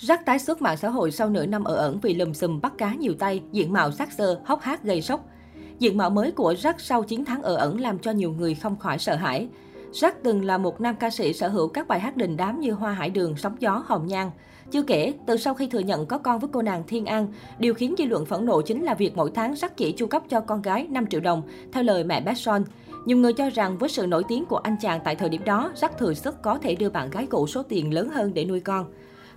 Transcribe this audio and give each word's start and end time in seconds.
Rắc 0.00 0.24
tái 0.24 0.38
xuất 0.38 0.62
mạng 0.62 0.76
xã 0.76 0.88
hội 0.88 1.10
sau 1.10 1.30
nửa 1.30 1.46
năm 1.46 1.64
ở 1.64 1.74
ẩn 1.74 1.98
vì 2.02 2.14
lùm 2.14 2.32
xùm 2.32 2.60
bắt 2.60 2.72
cá 2.78 2.94
nhiều 2.94 3.14
tay, 3.18 3.42
diện 3.52 3.72
mạo 3.72 3.92
sắc 3.92 4.12
sơ, 4.12 4.40
hốc 4.44 4.60
hác 4.60 4.84
gây 4.84 5.02
sốc. 5.02 5.24
Diện 5.78 5.96
mạo 5.96 6.10
mới 6.10 6.30
của 6.30 6.54
Rắc 6.58 6.80
sau 6.80 7.02
9 7.02 7.24
tháng 7.24 7.42
ở 7.42 7.56
ẩn 7.56 7.80
làm 7.80 7.98
cho 7.98 8.10
nhiều 8.10 8.32
người 8.32 8.54
không 8.54 8.76
khỏi 8.76 8.98
sợ 8.98 9.16
hãi. 9.16 9.48
Rắc 9.92 10.22
từng 10.22 10.44
là 10.44 10.58
một 10.58 10.80
nam 10.80 10.96
ca 10.96 11.10
sĩ 11.10 11.32
sở 11.32 11.48
hữu 11.48 11.68
các 11.68 11.88
bài 11.88 12.00
hát 12.00 12.16
đình 12.16 12.36
đám 12.36 12.60
như 12.60 12.72
Hoa 12.72 12.92
Hải 12.92 13.10
Đường, 13.10 13.36
Sóng 13.36 13.56
Gió, 13.58 13.84
Hồng 13.86 14.06
Nhan. 14.06 14.30
Chưa 14.70 14.82
kể, 14.82 15.12
từ 15.26 15.36
sau 15.36 15.54
khi 15.54 15.66
thừa 15.66 15.78
nhận 15.78 16.06
có 16.06 16.18
con 16.18 16.38
với 16.38 16.50
cô 16.52 16.62
nàng 16.62 16.82
Thiên 16.86 17.06
An, 17.06 17.32
điều 17.58 17.74
khiến 17.74 17.94
dư 17.98 18.04
luận 18.04 18.26
phẫn 18.26 18.44
nộ 18.44 18.62
chính 18.62 18.82
là 18.82 18.94
việc 18.94 19.16
mỗi 19.16 19.30
tháng 19.34 19.56
Rắc 19.56 19.76
chỉ 19.76 19.92
chu 19.92 20.06
cấp 20.06 20.22
cho 20.28 20.40
con 20.40 20.62
gái 20.62 20.86
5 20.90 21.06
triệu 21.06 21.20
đồng, 21.20 21.42
theo 21.72 21.82
lời 21.82 22.04
mẹ 22.04 22.20
bé 22.20 22.34
Son. 22.34 22.64
Nhiều 23.04 23.16
người 23.16 23.32
cho 23.32 23.50
rằng 23.50 23.78
với 23.78 23.88
sự 23.88 24.06
nổi 24.06 24.22
tiếng 24.28 24.44
của 24.44 24.56
anh 24.56 24.76
chàng 24.80 25.00
tại 25.04 25.16
thời 25.16 25.28
điểm 25.28 25.44
đó, 25.44 25.72
Rắc 25.74 25.98
thừa 25.98 26.14
sức 26.14 26.42
có 26.42 26.58
thể 26.58 26.74
đưa 26.74 26.90
bạn 26.90 27.10
gái 27.10 27.26
cũ 27.26 27.46
số 27.46 27.62
tiền 27.62 27.94
lớn 27.94 28.08
hơn 28.08 28.34
để 28.34 28.44
nuôi 28.44 28.60
con. 28.60 28.86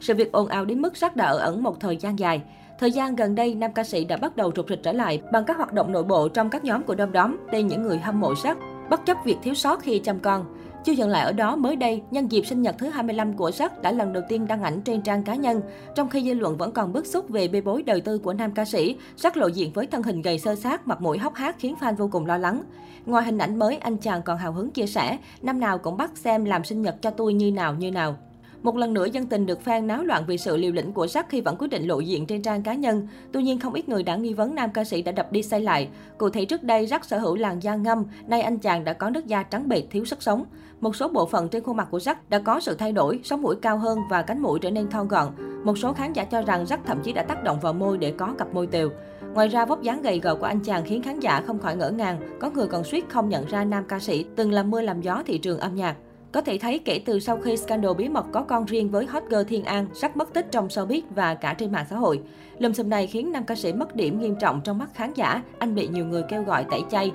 Sự 0.00 0.14
việc 0.14 0.32
ồn 0.32 0.48
ào 0.48 0.64
đến 0.64 0.82
mức 0.82 0.96
Rắc 0.96 1.16
đã 1.16 1.24
ở 1.24 1.38
ẩn 1.38 1.62
một 1.62 1.80
thời 1.80 1.96
gian 1.96 2.18
dài. 2.18 2.42
Thời 2.78 2.92
gian 2.92 3.16
gần 3.16 3.34
đây, 3.34 3.54
nam 3.54 3.72
ca 3.72 3.84
sĩ 3.84 4.04
đã 4.04 4.16
bắt 4.16 4.36
đầu 4.36 4.52
rụt 4.56 4.68
rịch 4.68 4.82
trở 4.82 4.92
lại 4.92 5.22
bằng 5.32 5.44
các 5.44 5.56
hoạt 5.56 5.72
động 5.72 5.92
nội 5.92 6.04
bộ 6.04 6.28
trong 6.28 6.50
các 6.50 6.64
nhóm 6.64 6.82
của 6.82 6.94
đom 6.94 7.12
đóm 7.12 7.36
tên 7.52 7.66
những 7.66 7.82
người 7.82 7.98
hâm 7.98 8.20
mộ 8.20 8.34
sắc 8.34 8.58
bất 8.90 9.06
chấp 9.06 9.16
việc 9.24 9.36
thiếu 9.42 9.54
sót 9.54 9.82
khi 9.82 9.98
chăm 9.98 10.18
con. 10.18 10.44
Chưa 10.84 10.92
dừng 10.92 11.08
lại 11.08 11.24
ở 11.24 11.32
đó, 11.32 11.56
mới 11.56 11.76
đây, 11.76 12.02
nhân 12.10 12.32
dịp 12.32 12.46
sinh 12.46 12.62
nhật 12.62 12.74
thứ 12.78 12.88
25 12.88 13.32
của 13.32 13.50
Jack 13.50 13.68
đã 13.82 13.92
lần 13.92 14.12
đầu 14.12 14.22
tiên 14.28 14.46
đăng 14.46 14.62
ảnh 14.62 14.80
trên 14.80 15.02
trang 15.02 15.22
cá 15.22 15.34
nhân. 15.34 15.60
Trong 15.94 16.08
khi 16.08 16.22
dư 16.24 16.34
luận 16.34 16.56
vẫn 16.56 16.72
còn 16.72 16.92
bức 16.92 17.06
xúc 17.06 17.28
về 17.28 17.48
bê 17.48 17.60
bối 17.60 17.82
đời 17.82 18.00
tư 18.00 18.18
của 18.18 18.32
nam 18.32 18.52
ca 18.52 18.64
sĩ, 18.64 18.96
Jack 19.16 19.30
lộ 19.34 19.46
diện 19.46 19.72
với 19.72 19.86
thân 19.86 20.02
hình 20.02 20.22
gầy 20.22 20.38
sơ 20.38 20.54
sát, 20.54 20.88
mặt 20.88 21.00
mũi 21.00 21.18
hốc 21.18 21.34
hác 21.34 21.58
khiến 21.58 21.74
fan 21.80 21.96
vô 21.96 22.08
cùng 22.12 22.26
lo 22.26 22.38
lắng. 22.38 22.62
Ngoài 23.06 23.24
hình 23.24 23.38
ảnh 23.38 23.58
mới, 23.58 23.76
anh 23.76 23.96
chàng 23.96 24.22
còn 24.22 24.38
hào 24.38 24.52
hứng 24.52 24.70
chia 24.70 24.86
sẻ, 24.86 25.18
năm 25.42 25.60
nào 25.60 25.78
cũng 25.78 25.96
bắt 25.96 26.10
xem 26.14 26.44
làm 26.44 26.64
sinh 26.64 26.82
nhật 26.82 27.02
cho 27.02 27.10
tôi 27.10 27.34
như 27.34 27.52
nào 27.52 27.74
như 27.74 27.90
nào. 27.90 28.16
Một 28.62 28.76
lần 28.76 28.94
nữa, 28.94 29.06
dân 29.12 29.26
tình 29.26 29.46
được 29.46 29.58
fan 29.64 29.86
náo 29.86 30.04
loạn 30.04 30.24
vì 30.26 30.38
sự 30.38 30.56
liều 30.56 30.72
lĩnh 30.72 30.92
của 30.92 31.06
Jack 31.06 31.22
khi 31.28 31.40
vẫn 31.40 31.56
quyết 31.58 31.68
định 31.68 31.86
lộ 31.86 32.00
diện 32.00 32.26
trên 32.26 32.42
trang 32.42 32.62
cá 32.62 32.74
nhân. 32.74 33.08
Tuy 33.32 33.42
nhiên, 33.42 33.60
không 33.60 33.74
ít 33.74 33.88
người 33.88 34.02
đã 34.02 34.16
nghi 34.16 34.34
vấn 34.34 34.54
nam 34.54 34.70
ca 34.74 34.84
sĩ 34.84 35.02
đã 35.02 35.12
đập 35.12 35.32
đi 35.32 35.42
xây 35.42 35.60
lại. 35.60 35.88
Cụ 36.18 36.30
thể 36.30 36.44
trước 36.44 36.62
đây, 36.62 36.86
Jack 36.86 37.00
sở 37.02 37.18
hữu 37.18 37.36
làn 37.36 37.62
da 37.62 37.74
ngâm, 37.74 38.04
nay 38.26 38.40
anh 38.42 38.58
chàng 38.58 38.84
đã 38.84 38.92
có 38.92 39.10
nước 39.10 39.26
da 39.26 39.42
trắng 39.42 39.68
bệt 39.68 39.82
thiếu 39.90 40.04
sức 40.04 40.22
sống. 40.22 40.44
Một 40.80 40.96
số 40.96 41.08
bộ 41.08 41.26
phận 41.26 41.48
trên 41.48 41.62
khuôn 41.62 41.76
mặt 41.76 41.88
của 41.90 41.98
Jack 41.98 42.14
đã 42.28 42.38
có 42.38 42.60
sự 42.60 42.74
thay 42.74 42.92
đổi, 42.92 43.20
sống 43.24 43.42
mũi 43.42 43.56
cao 43.62 43.78
hơn 43.78 43.98
và 44.10 44.22
cánh 44.22 44.42
mũi 44.42 44.58
trở 44.58 44.70
nên 44.70 44.90
thon 44.90 45.08
gọn. 45.08 45.28
Một 45.64 45.78
số 45.78 45.92
khán 45.92 46.12
giả 46.12 46.24
cho 46.24 46.42
rằng 46.42 46.64
Jack 46.64 46.78
thậm 46.86 47.00
chí 47.02 47.12
đã 47.12 47.22
tác 47.22 47.44
động 47.44 47.60
vào 47.60 47.72
môi 47.72 47.98
để 47.98 48.14
có 48.18 48.34
cặp 48.38 48.54
môi 48.54 48.66
tều. 48.66 48.90
Ngoài 49.34 49.48
ra, 49.48 49.64
vóc 49.64 49.82
dáng 49.82 50.02
gầy 50.02 50.20
gò 50.20 50.34
của 50.34 50.46
anh 50.46 50.60
chàng 50.60 50.82
khiến 50.84 51.02
khán 51.02 51.20
giả 51.20 51.42
không 51.46 51.58
khỏi 51.58 51.76
ngỡ 51.76 51.90
ngàng. 51.90 52.38
Có 52.40 52.50
người 52.50 52.66
còn 52.66 52.84
suýt 52.84 53.04
không 53.08 53.28
nhận 53.28 53.46
ra 53.46 53.64
nam 53.64 53.84
ca 53.88 53.98
sĩ 53.98 54.24
từng 54.36 54.52
làm 54.52 54.70
mưa 54.70 54.80
làm 54.80 55.00
gió 55.00 55.22
thị 55.26 55.38
trường 55.38 55.58
âm 55.58 55.74
nhạc. 55.74 55.96
Có 56.32 56.40
thể 56.40 56.58
thấy 56.58 56.78
kể 56.78 57.00
từ 57.04 57.20
sau 57.20 57.38
khi 57.38 57.56
scandal 57.56 57.92
bí 57.98 58.08
mật 58.08 58.26
có 58.32 58.42
con 58.42 58.64
riêng 58.64 58.90
với 58.90 59.06
hot 59.06 59.22
girl 59.28 59.42
Thiên 59.48 59.64
An, 59.64 59.86
sắc 59.94 60.16
mất 60.16 60.32
tích 60.34 60.46
trong 60.50 60.68
showbiz 60.68 61.00
và 61.10 61.34
cả 61.34 61.54
trên 61.54 61.72
mạng 61.72 61.86
xã 61.90 61.96
hội. 61.96 62.20
Lùm 62.58 62.72
xùm 62.72 62.88
này 62.88 63.06
khiến 63.06 63.32
nam 63.32 63.44
ca 63.44 63.54
sĩ 63.54 63.72
mất 63.72 63.96
điểm 63.96 64.20
nghiêm 64.20 64.36
trọng 64.40 64.60
trong 64.64 64.78
mắt 64.78 64.94
khán 64.94 65.12
giả, 65.14 65.42
anh 65.58 65.74
bị 65.74 65.88
nhiều 65.88 66.04
người 66.04 66.22
kêu 66.28 66.42
gọi 66.42 66.64
tẩy 66.70 66.82
chay. 66.90 67.12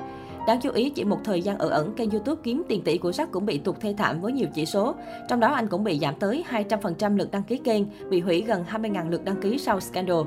Đáng 0.47 0.59
chú 0.61 0.71
ý, 0.71 0.89
chỉ 0.89 1.03
một 1.03 1.19
thời 1.23 1.41
gian 1.41 1.57
ở 1.57 1.69
ẩn, 1.69 1.93
kênh 1.93 2.09
YouTube 2.09 2.41
kiếm 2.43 2.63
tiền 2.67 2.81
tỷ 2.81 2.97
của 2.97 3.11
Sắc 3.11 3.31
cũng 3.31 3.45
bị 3.45 3.57
tụt 3.57 3.79
thê 3.79 3.95
thảm 3.97 4.21
với 4.21 4.31
nhiều 4.31 4.47
chỉ 4.53 4.65
số. 4.65 4.95
Trong 5.29 5.39
đó 5.39 5.53
anh 5.53 5.67
cũng 5.67 5.83
bị 5.83 5.99
giảm 5.99 6.15
tới 6.19 6.43
200% 6.49 7.17
lượt 7.17 7.31
đăng 7.31 7.43
ký 7.43 7.57
kênh, 7.57 7.83
bị 8.09 8.19
hủy 8.19 8.41
gần 8.41 8.65
20.000 8.71 9.09
lượt 9.09 9.23
đăng 9.23 9.41
ký 9.41 9.57
sau 9.57 9.79
scandal. 9.79 10.21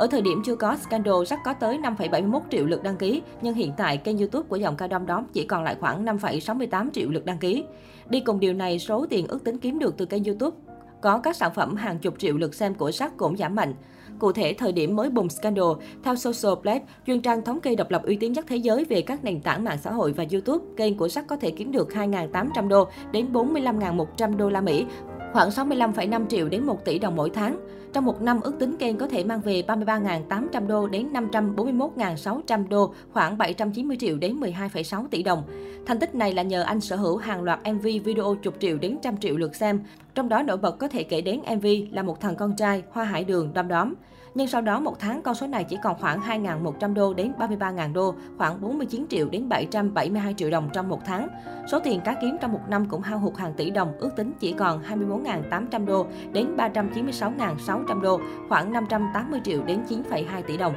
Ở 0.00 0.06
thời 0.06 0.22
điểm 0.22 0.42
chưa 0.44 0.56
có 0.56 0.76
scandal, 0.76 1.14
Jack 1.14 1.38
có 1.44 1.52
tới 1.52 1.78
5,71 1.78 2.40
triệu 2.50 2.66
lượt 2.66 2.82
đăng 2.82 2.96
ký, 2.96 3.22
nhưng 3.42 3.54
hiện 3.54 3.72
tại 3.76 3.96
kênh 3.96 4.18
YouTube 4.18 4.48
của 4.48 4.56
dòng 4.56 4.76
ca 4.76 4.86
đom 4.86 5.06
đóm 5.06 5.24
chỉ 5.32 5.44
còn 5.44 5.64
lại 5.64 5.76
khoảng 5.80 6.04
5,68 6.04 6.90
triệu 6.92 7.10
lượt 7.10 7.24
đăng 7.24 7.38
ký. 7.38 7.64
Đi 8.08 8.20
cùng 8.20 8.40
điều 8.40 8.52
này, 8.52 8.78
số 8.78 9.06
tiền 9.10 9.26
ước 9.26 9.44
tính 9.44 9.58
kiếm 9.58 9.78
được 9.78 9.94
từ 9.96 10.06
kênh 10.06 10.24
YouTube 10.24 10.56
có 11.00 11.18
các 11.18 11.36
sản 11.36 11.54
phẩm 11.54 11.76
hàng 11.76 11.98
chục 11.98 12.14
triệu 12.18 12.36
lượt 12.36 12.54
xem 12.54 12.74
của 12.74 12.90
sắc 12.90 13.16
cũng 13.16 13.36
giảm 13.36 13.54
mạnh. 13.54 13.74
Cụ 14.18 14.32
thể, 14.32 14.54
thời 14.54 14.72
điểm 14.72 14.96
mới 14.96 15.10
bùng 15.10 15.28
scandal, 15.28 15.64
theo 16.04 16.16
Social 16.16 16.62
Blade, 16.62 16.84
chuyên 17.06 17.20
trang 17.20 17.44
thống 17.44 17.60
kê 17.60 17.74
độc 17.74 17.90
lập 17.90 18.02
uy 18.04 18.16
tín 18.16 18.32
nhất 18.32 18.44
thế 18.48 18.56
giới 18.56 18.84
về 18.84 19.02
các 19.02 19.24
nền 19.24 19.40
tảng 19.40 19.64
mạng 19.64 19.78
xã 19.82 19.92
hội 19.92 20.12
và 20.12 20.24
YouTube, 20.32 20.64
kênh 20.76 20.96
của 20.96 21.08
sắc 21.08 21.26
có 21.26 21.36
thể 21.36 21.50
kiếm 21.50 21.72
được 21.72 21.88
2.800 21.88 22.68
đô 22.68 22.88
đến 23.12 23.32
45.100 23.32 24.36
đô 24.36 24.48
la 24.48 24.60
Mỹ 24.60 24.86
khoảng 25.32 25.48
65,5 25.48 26.26
triệu 26.26 26.48
đến 26.48 26.62
1 26.62 26.84
tỷ 26.84 26.98
đồng 26.98 27.16
mỗi 27.16 27.30
tháng. 27.30 27.56
Trong 27.92 28.04
một 28.04 28.22
năm, 28.22 28.40
ước 28.40 28.52
tính 28.58 28.76
kênh 28.76 28.98
có 28.98 29.06
thể 29.06 29.24
mang 29.24 29.40
về 29.40 29.62
33.800 29.66 30.66
đô 30.66 30.86
đến 30.86 31.12
541.600 31.12 32.68
đô, 32.68 32.94
khoảng 33.12 33.38
790 33.38 33.96
triệu 34.00 34.16
đến 34.16 34.40
12,6 34.40 35.06
tỷ 35.10 35.22
đồng. 35.22 35.42
Thành 35.86 35.98
tích 35.98 36.14
này 36.14 36.34
là 36.34 36.42
nhờ 36.42 36.62
anh 36.62 36.80
sở 36.80 36.96
hữu 36.96 37.16
hàng 37.16 37.42
loạt 37.42 37.60
MV 37.72 37.86
video 38.04 38.36
chục 38.42 38.54
triệu 38.60 38.78
đến 38.78 38.96
trăm 39.02 39.16
triệu 39.16 39.36
lượt 39.36 39.54
xem. 39.54 39.80
Trong 40.14 40.28
đó 40.28 40.42
nổi 40.42 40.56
bật 40.56 40.78
có 40.78 40.88
thể 40.88 41.02
kể 41.02 41.20
đến 41.20 41.40
MV 41.56 41.66
là 41.90 42.02
một 42.02 42.20
thằng 42.20 42.36
con 42.36 42.56
trai, 42.56 42.82
Hoa 42.90 43.04
Hải 43.04 43.24
Đường, 43.24 43.52
đom 43.52 43.68
đóm. 43.68 43.94
Nhưng 44.34 44.46
sau 44.46 44.60
đó 44.60 44.80
một 44.80 44.98
tháng 44.98 45.22
con 45.22 45.34
số 45.34 45.46
này 45.46 45.64
chỉ 45.64 45.78
còn 45.82 45.98
khoảng 46.00 46.20
2.100 46.20 46.94
đô 46.94 47.14
đến 47.14 47.32
33.000 47.38 47.92
đô, 47.92 48.14
khoảng 48.38 48.60
49 48.60 49.06
triệu 49.08 49.28
đến 49.28 49.48
772 49.48 50.34
triệu 50.34 50.50
đồng 50.50 50.70
trong 50.72 50.88
một 50.88 51.00
tháng. 51.04 51.28
Số 51.72 51.80
tiền 51.80 52.00
cá 52.04 52.14
kiếm 52.14 52.36
trong 52.40 52.52
một 52.52 52.60
năm 52.68 52.86
cũng 52.88 53.02
hao 53.02 53.18
hụt 53.18 53.36
hàng 53.36 53.54
tỷ 53.56 53.70
đồng, 53.70 53.92
ước 53.98 54.10
tính 54.16 54.32
chỉ 54.40 54.52
còn 54.52 54.82
24.800 54.82 55.86
đô 55.86 56.06
đến 56.32 56.56
396.600 56.56 58.00
đô, 58.00 58.20
khoảng 58.48 58.72
580 58.72 59.40
triệu 59.44 59.62
đến 59.62 59.82
9,2 59.88 60.42
tỷ 60.46 60.56
đồng. 60.56 60.74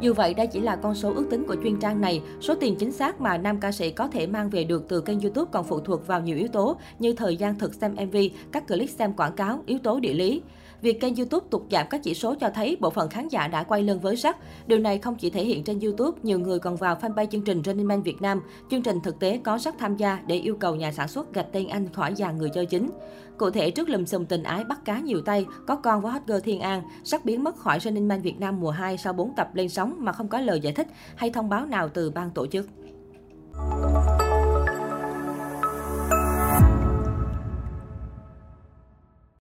Dù 0.00 0.14
vậy, 0.14 0.34
đây 0.34 0.46
chỉ 0.46 0.60
là 0.60 0.76
con 0.76 0.94
số 0.94 1.12
ước 1.14 1.26
tính 1.30 1.44
của 1.48 1.56
chuyên 1.62 1.80
trang 1.80 2.00
này. 2.00 2.22
Số 2.40 2.54
tiền 2.54 2.76
chính 2.76 2.92
xác 2.92 3.20
mà 3.20 3.38
nam 3.38 3.60
ca 3.60 3.72
sĩ 3.72 3.90
có 3.90 4.08
thể 4.08 4.26
mang 4.26 4.50
về 4.50 4.64
được 4.64 4.88
từ 4.88 5.00
kênh 5.00 5.20
YouTube 5.20 5.50
còn 5.52 5.64
phụ 5.64 5.80
thuộc 5.80 6.06
vào 6.06 6.20
nhiều 6.20 6.36
yếu 6.36 6.48
tố 6.48 6.76
như 6.98 7.12
thời 7.12 7.36
gian 7.36 7.58
thực 7.58 7.74
xem 7.74 7.94
MV, 7.94 8.16
các 8.52 8.68
clip 8.68 8.90
xem 8.90 9.12
quảng 9.12 9.32
cáo, 9.32 9.62
yếu 9.66 9.78
tố 9.78 10.00
địa 10.00 10.14
lý. 10.14 10.42
Việc 10.82 11.00
kênh 11.00 11.16
YouTube 11.16 11.46
tụt 11.50 11.62
giảm 11.70 11.86
các 11.90 12.02
chỉ 12.02 12.14
số 12.14 12.34
cho 12.34 12.50
thấy 12.54 12.76
bộ 12.80 12.90
phận 12.90 13.08
khán 13.10 13.28
giả 13.28 13.48
đã 13.48 13.62
quay 13.62 13.82
lưng 13.82 14.00
với 14.00 14.16
sắc 14.16 14.36
Điều 14.66 14.78
này 14.78 14.98
không 14.98 15.14
chỉ 15.14 15.30
thể 15.30 15.44
hiện 15.44 15.64
trên 15.64 15.80
YouTube, 15.80 16.18
nhiều 16.22 16.38
người 16.38 16.58
còn 16.58 16.76
vào 16.76 16.98
fanpage 17.00 17.26
chương 17.26 17.42
trình 17.42 17.62
Running 17.64 17.88
Man 17.88 18.02
Việt 18.02 18.22
Nam. 18.22 18.42
Chương 18.70 18.82
trình 18.82 19.00
thực 19.00 19.18
tế 19.18 19.40
có 19.44 19.58
sắc 19.58 19.74
tham 19.78 19.96
gia 19.96 20.18
để 20.26 20.36
yêu 20.36 20.56
cầu 20.56 20.76
nhà 20.76 20.92
sản 20.92 21.08
xuất 21.08 21.34
gạch 21.34 21.46
tên 21.52 21.68
anh 21.68 21.92
khỏi 21.92 22.14
dàn 22.14 22.38
người 22.38 22.50
chơi 22.54 22.66
chính. 22.66 22.90
Cụ 23.38 23.50
thể, 23.50 23.70
trước 23.70 23.88
lùm 23.88 24.04
xùm 24.04 24.24
tình 24.24 24.42
ái 24.42 24.64
bắt 24.64 24.84
cá 24.84 24.98
nhiều 24.98 25.22
tay, 25.22 25.46
có 25.66 25.76
con 25.76 26.02
với 26.02 26.12
hot 26.12 26.22
girl 26.26 26.40
Thiên 26.44 26.60
An, 26.60 26.82
sắc 27.04 27.24
biến 27.24 27.44
mất 27.44 27.56
khỏi 27.56 27.80
Running 27.80 28.08
Man 28.08 28.22
Việt 28.22 28.40
Nam 28.40 28.60
mùa 28.60 28.70
2 28.70 28.98
sau 28.98 29.12
4 29.12 29.32
tập 29.36 29.50
lên 29.54 29.68
sóng 29.68 29.96
mà 29.98 30.12
không 30.12 30.28
có 30.28 30.40
lời 30.40 30.60
giải 30.60 30.72
thích 30.72 30.86
hay 31.16 31.30
thông 31.30 31.48
báo 31.48 31.66
nào 31.66 31.88
từ 31.88 32.10
ban 32.10 32.30
tổ 32.30 32.46
chức. 32.46 32.66